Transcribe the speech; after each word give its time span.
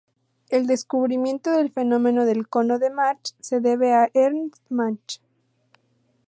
El 0.49 0.65
descubrimiento 0.65 1.51
del 1.51 1.69
fenómeno 1.71 2.25
del 2.25 2.47
cono 2.47 2.79
de 2.79 2.89
Mach 2.89 3.35
se 3.39 3.59
debe 3.59 3.93
a 3.93 4.09
Ernst 4.15 4.55
Mach. 4.67 5.19